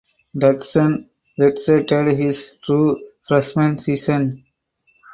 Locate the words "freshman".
3.27-3.77